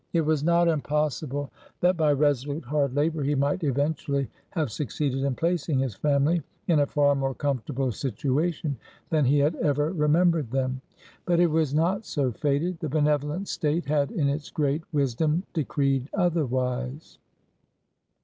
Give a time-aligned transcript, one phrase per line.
[0.13, 1.51] It was not impossible
[1.81, 6.79] that by resolute hard labor he might eventually have succeeded in placing his family in
[6.79, 8.77] a far more comfortable situation
[9.11, 10.81] than he had ever remembered them.
[11.25, 16.09] But it was not so fated; the benevolent State had in its great wisdom decreed
[16.15, 17.19] otherwise.